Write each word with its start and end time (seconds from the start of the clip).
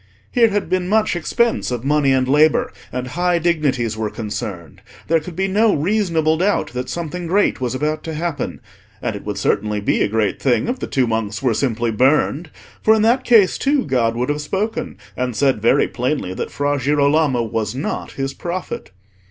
Here 0.31 0.49
had 0.49 0.67
been 0.67 0.89
much 0.89 1.15
expense 1.15 1.69
of 1.69 1.83
money 1.83 2.11
and 2.11 2.27
labour, 2.27 2.73
and 2.91 3.09
high 3.09 3.37
dignities 3.37 3.95
were 3.95 4.09
concerned. 4.09 4.81
There 5.07 5.19
could 5.19 5.35
be 5.35 5.47
no 5.47 5.75
reasonable 5.75 6.37
doubt 6.37 6.71
that 6.73 6.89
something 6.89 7.27
great 7.27 7.61
was 7.61 7.75
about 7.75 8.03
to 8.05 8.15
happen; 8.15 8.61
and 8.99 9.15
it 9.15 9.23
would 9.23 9.37
certainly 9.37 9.79
be 9.79 10.01
a 10.01 10.07
great 10.07 10.41
thing 10.41 10.67
if 10.67 10.79
the 10.79 10.87
two 10.87 11.05
monks 11.05 11.43
were 11.43 11.53
simply 11.53 11.91
burned, 11.91 12.49
for 12.81 12.95
in 12.95 13.03
that 13.03 13.23
case 13.23 13.59
too 13.59 13.85
God 13.85 14.15
would 14.15 14.29
have 14.29 14.41
spoken, 14.41 14.97
and 15.15 15.35
said 15.35 15.61
very 15.61 15.87
plainly 15.87 16.33
that 16.33 16.49
Fra 16.49 16.79
Girolamo 16.79 17.43
was 17.43 17.75
not 17.75 18.13
His 18.13 18.33
prophet. 18.33 18.89